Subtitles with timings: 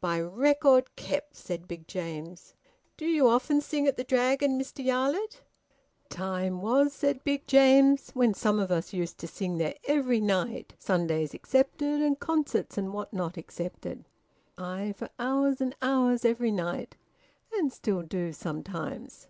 [0.00, 2.54] "By record kept," said Big James.
[2.96, 5.40] "Do you often sing at the Dragon, Mr Yarlett?"
[6.08, 10.74] "Time was," said Big James, "when some of us used to sing there every night,
[10.80, 14.04] Sundays excepted, and concerts and whatnot excepted.
[14.58, 14.94] Aye!
[14.96, 16.96] For hours and hours every night.
[17.52, 19.28] And still do sometimes."